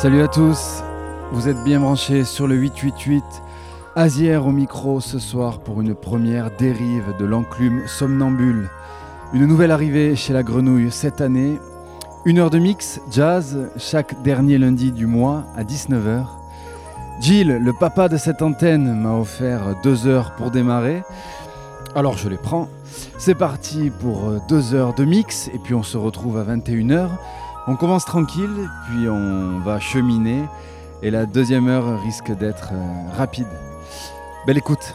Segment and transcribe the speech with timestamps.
[0.00, 0.84] Salut à tous,
[1.32, 3.24] vous êtes bien branchés sur le 888.
[3.96, 8.70] Azière au micro ce soir pour une première dérive de l'enclume somnambule.
[9.32, 11.58] Une nouvelle arrivée chez la grenouille cette année.
[12.24, 16.26] Une heure de mix jazz chaque dernier lundi du mois à 19h.
[17.20, 21.02] Gilles, le papa de cette antenne, m'a offert deux heures pour démarrer.
[21.96, 22.68] Alors je les prends.
[23.18, 27.08] C'est parti pour deux heures de mix et puis on se retrouve à 21h.
[27.70, 30.42] On commence tranquille, puis on va cheminer,
[31.02, 33.46] et la deuxième heure risque d'être euh, rapide.
[34.46, 34.94] Belle écoute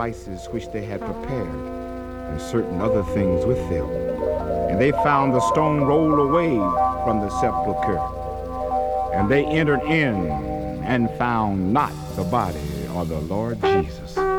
[0.00, 1.46] spices which they had prepared,
[2.30, 3.86] and certain other things with them.
[4.70, 6.56] And they found the stone rolled away
[7.04, 8.00] from the sepulchre.
[9.12, 10.24] And they entered in
[10.84, 14.29] and found not the body of the Lord Jesus.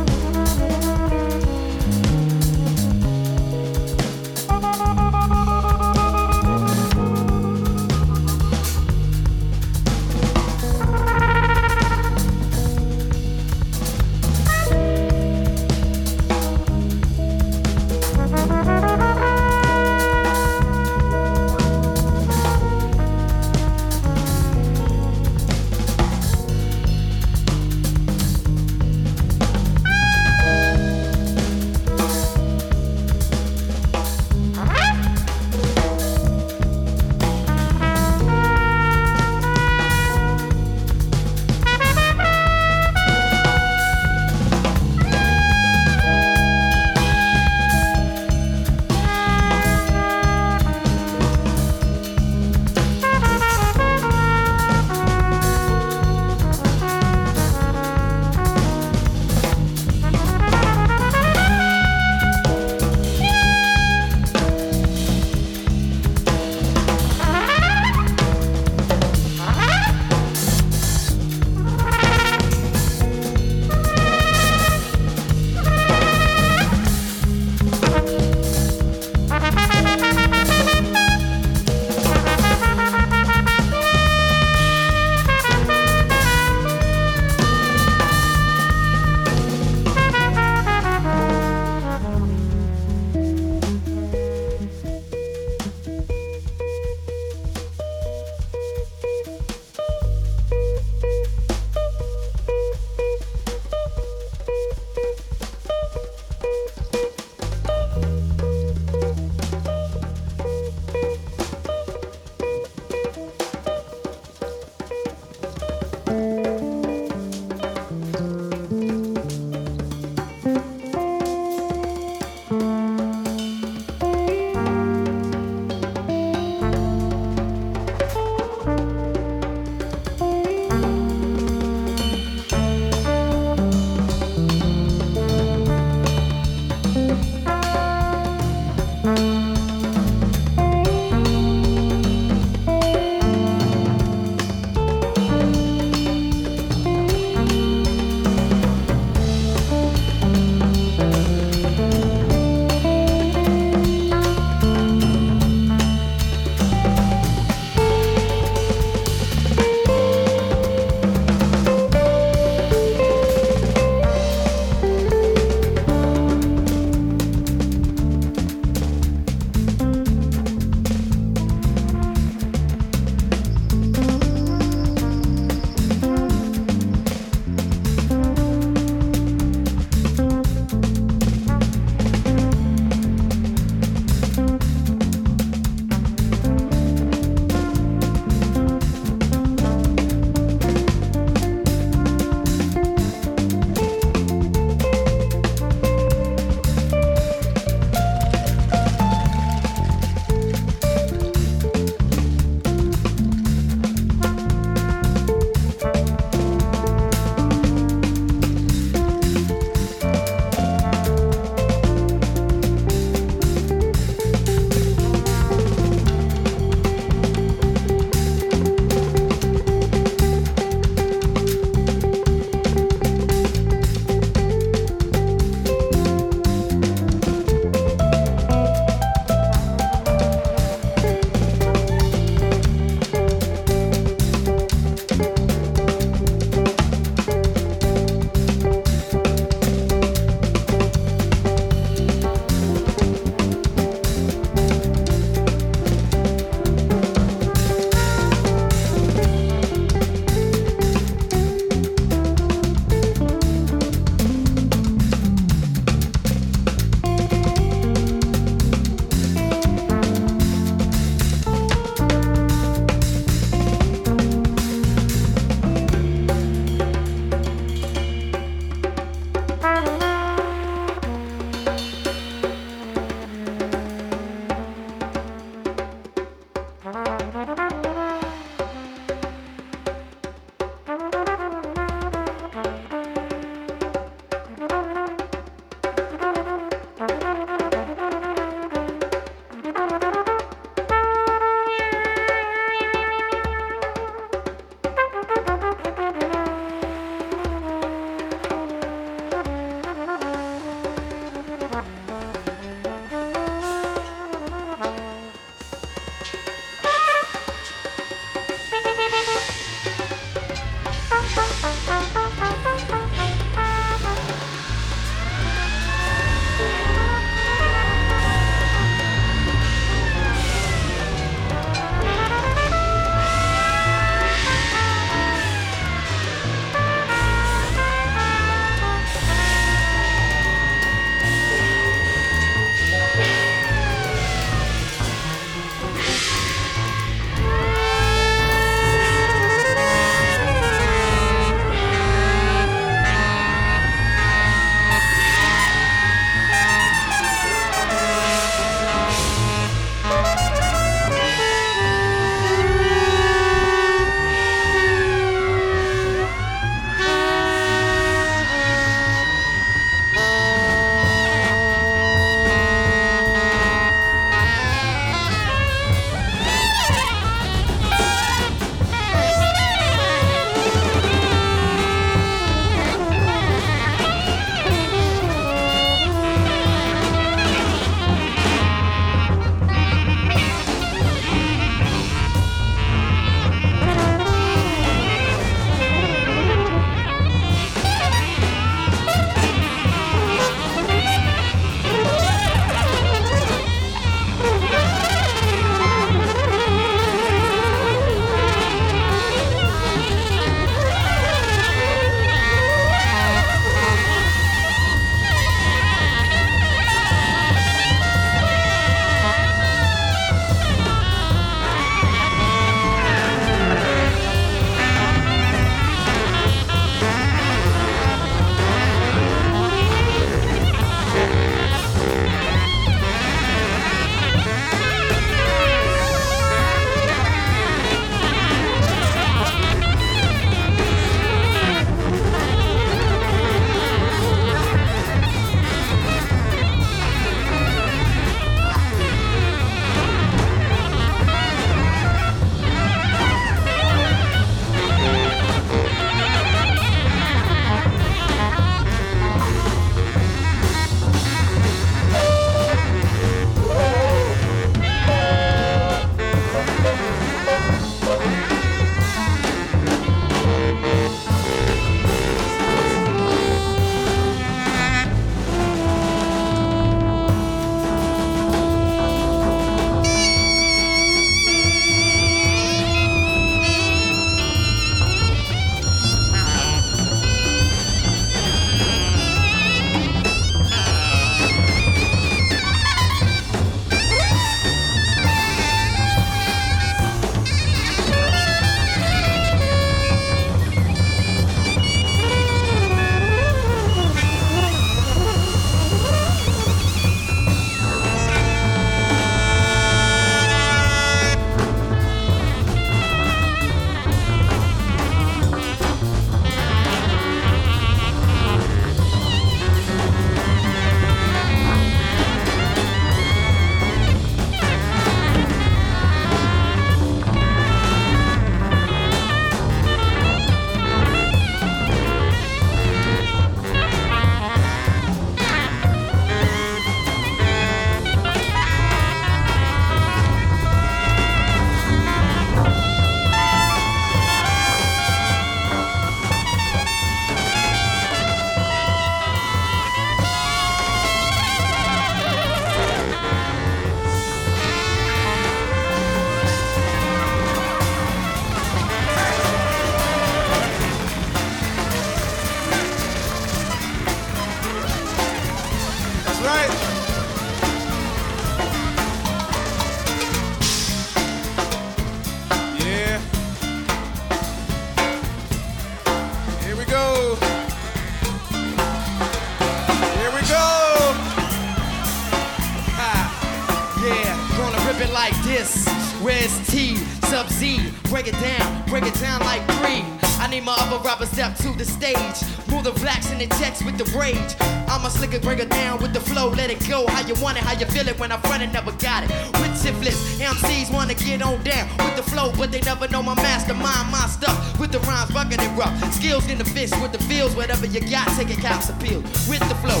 [598.50, 599.20] A caps appeal.
[599.46, 600.00] With the flow,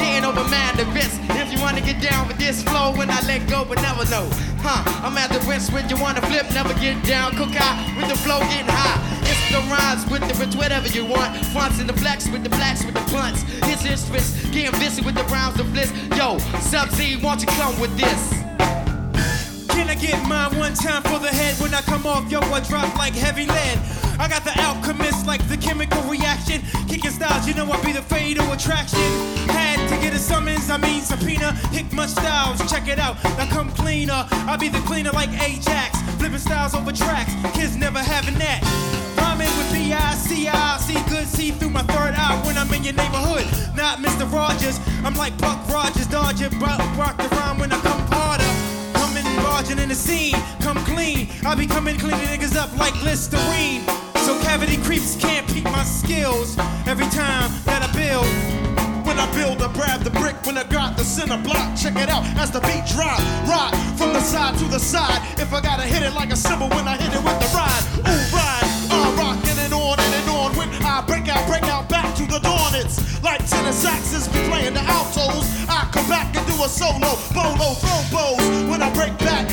[0.00, 0.86] getting over mad the.
[1.36, 4.28] If you wanna get down with this flow, when I let go, but never know.
[4.62, 7.32] Huh, I'm at the risk when you wanna flip, never get down.
[7.36, 8.96] Cook out with the flow, getting high.
[9.28, 11.36] It's the rhymes with the rich, whatever you want.
[11.52, 13.42] Fronts in the flex with the blacks with the blunts.
[13.66, 15.92] His instruments, getting busy with the rhymes of bliss.
[16.16, 18.30] Yo, Sub Z, won't you come with this?
[19.68, 21.60] Can I get mine one time for the head?
[21.60, 23.78] When I come off, yo, I drop like heavy lead.
[24.22, 26.62] I got the alchemist like the chemical reaction.
[26.86, 29.02] Kicking styles, you know I be the fatal attraction.
[29.50, 31.50] Had to get a summons, I mean subpoena.
[31.74, 33.16] Hick my styles, check it out.
[33.36, 34.24] Now come cleaner.
[34.30, 36.00] I be the cleaner like Ajax.
[36.18, 37.34] Flipping styles over tracks.
[37.52, 38.62] Kids never having that.
[39.18, 43.44] Rhyming with B-I-C-I, see good, see through my third eye when I'm in your neighborhood.
[43.74, 44.30] Not Mr.
[44.32, 48.46] Rogers, I'm like Buck Rogers, dodger, but rock the rhyme when I come harder.
[48.94, 51.26] Coming barging in the scene, come clean.
[51.44, 53.82] I be coming cleaning niggas up like Listerine.
[54.52, 58.28] So cavity creeps can't peep my skills every time that I build.
[59.06, 61.74] When I build, I grab the brick when I got the center block.
[61.74, 63.16] Check it out as the beat drop.
[63.48, 65.24] Rock from the side to the side.
[65.40, 67.84] If I gotta hit it like a cymbal when I hit it with the ride.
[68.04, 68.68] Ooh, ride.
[68.92, 70.52] I'm rocking and on and, and on.
[70.54, 72.74] When I break out, break out back to the dawn.
[72.74, 75.48] It's like tenor saxes be playing the altos.
[75.64, 77.72] I come back and do a solo, bolo,
[78.12, 78.36] throw.
[78.68, 79.48] When I break back,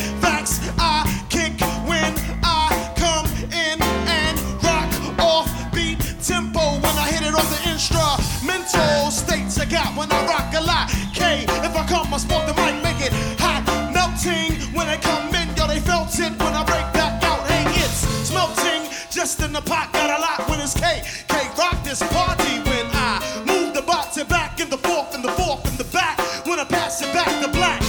[7.39, 10.89] I it the instrumental states I got when I rock a lot.
[11.13, 13.63] K, if I come, I smoke the mic, make it hot,
[13.95, 14.59] melting.
[14.75, 16.35] When they come in, yo, they felt it.
[16.35, 18.91] When I break back out, hey, it's smelting.
[19.09, 21.01] Just in the pot, got a lot when it's K.
[21.29, 25.23] K rock this party when I move the bot to back in the fourth and
[25.23, 26.19] the fourth and the back.
[26.45, 27.81] When I pass it back to black.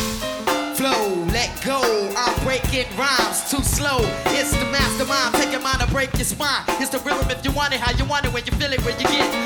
[0.80, 1.82] Flow, let go.
[2.16, 3.98] I'm breaking rhymes too slow.
[4.38, 6.64] It's the mastermind, take taking mine to break your spine.
[6.80, 8.82] It's the rhythm if you want it, how you want it, when you feel it,
[8.84, 9.39] when you get boom.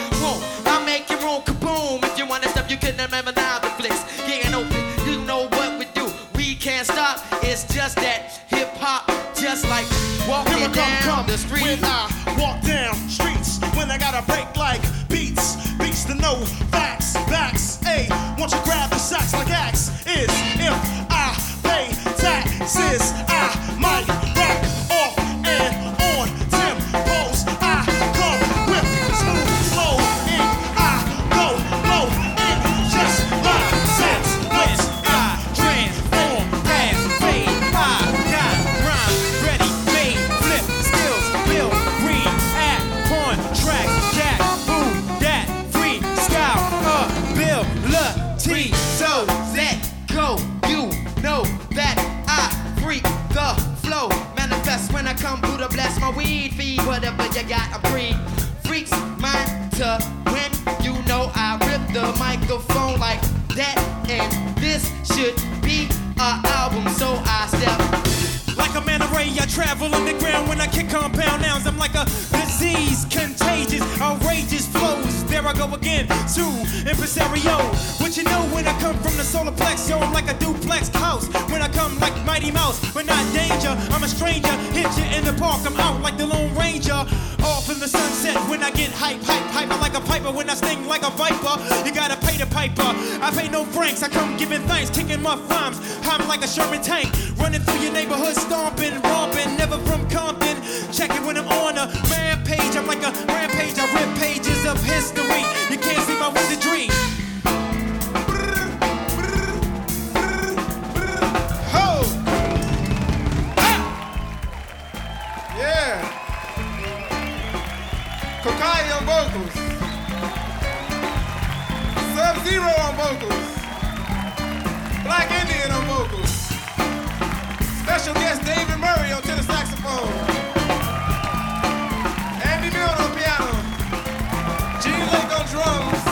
[134.84, 136.02] Gene Lake on drums.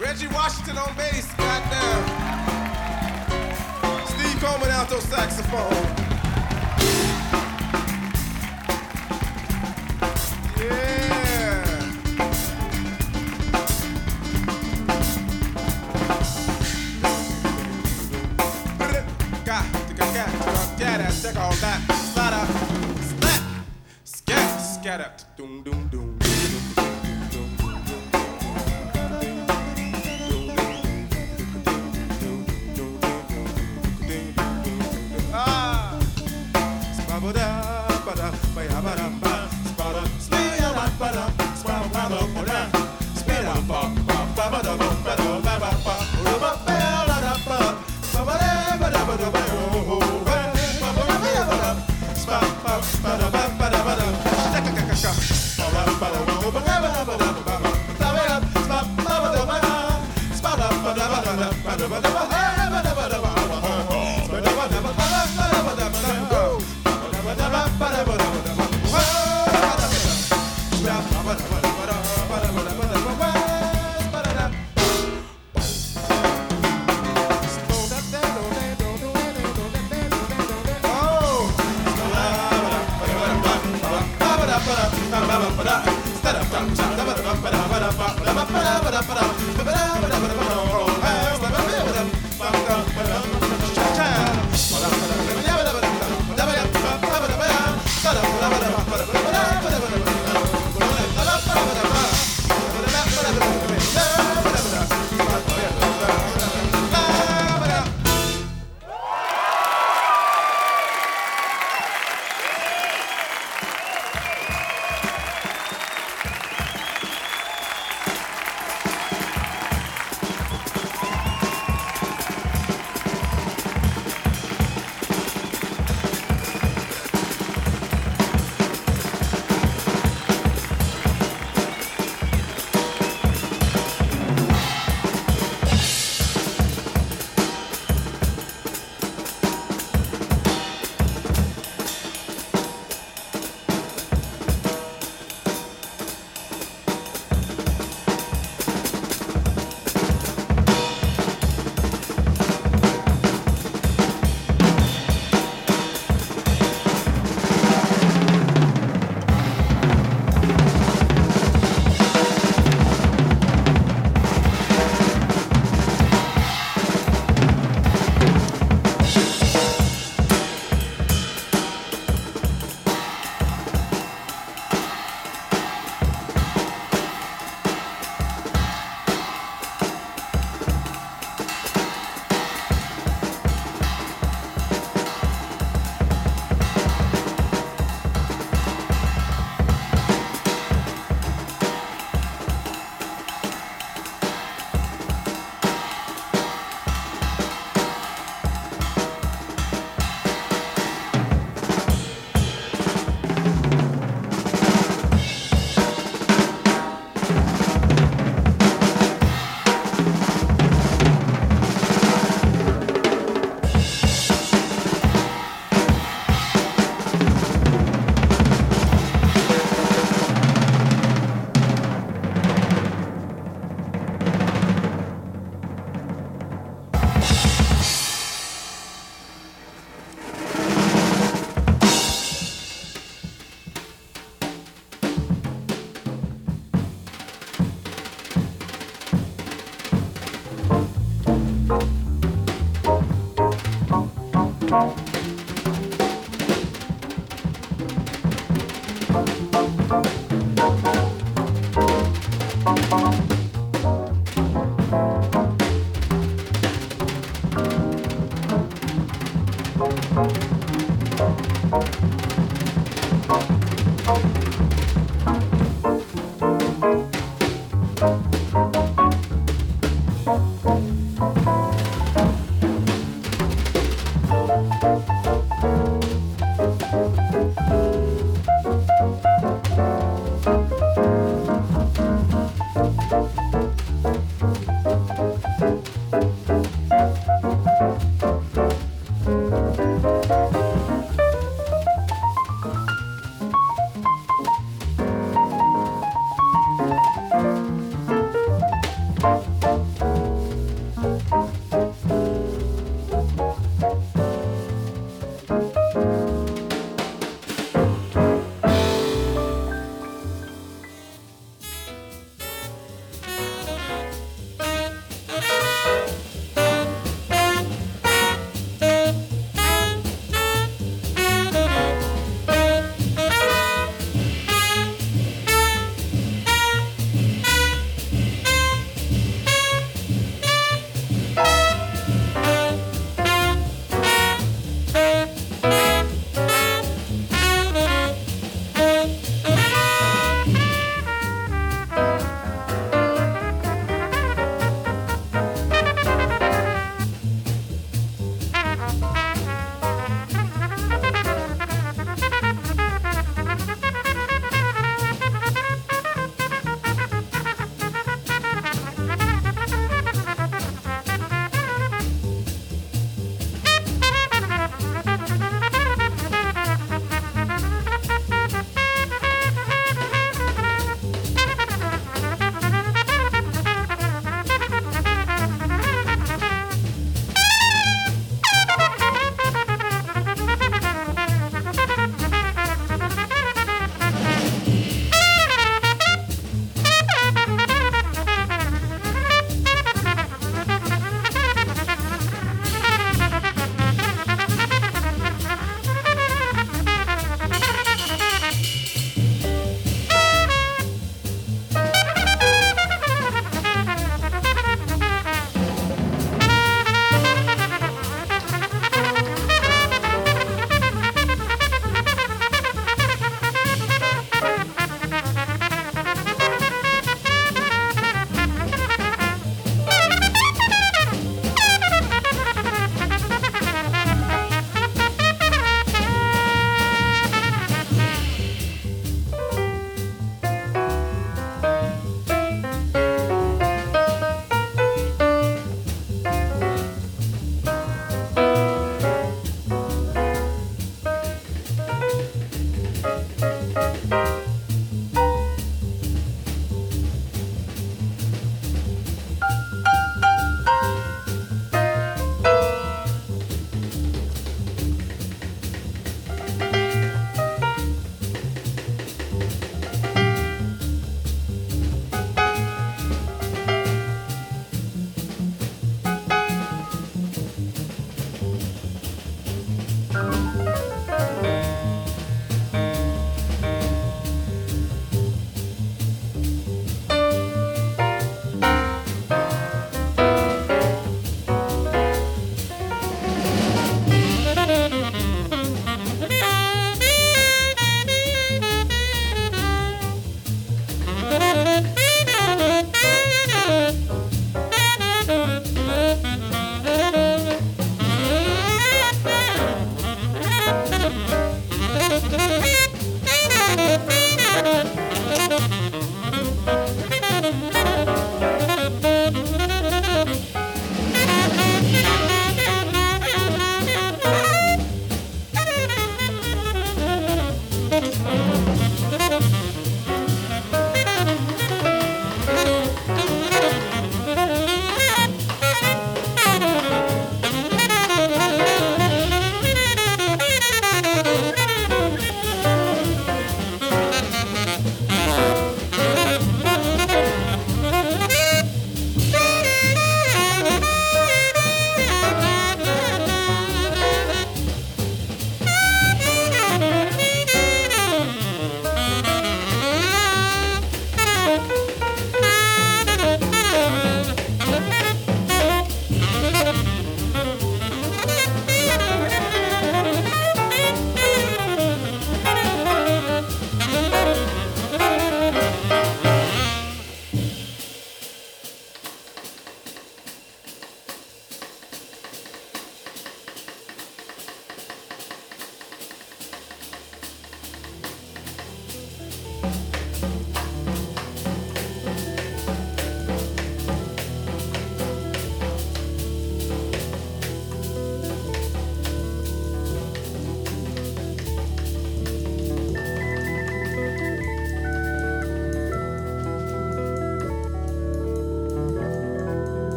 [0.00, 2.02] Reggie Washington on bass, goddamn.
[4.06, 4.70] Steve Coleman
[5.02, 5.76] saxophone.
[10.56, 11.00] Yeah.
[25.36, 25.89] Doom doom.